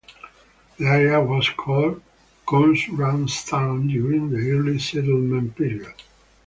[0.79, 2.01] The area was called
[2.47, 5.93] "Coonradstown" during the early settlement period.